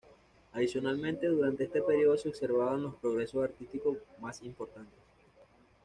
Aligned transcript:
Adicionalmente, 0.53 1.27
durante 1.27 1.65
este 1.65 1.79
período 1.79 2.17
se 2.17 2.29
observan 2.29 2.81
los 2.81 2.95
progresos 2.95 3.43
artísticos 3.43 3.99
más 4.19 4.41
importantes. 4.41 4.97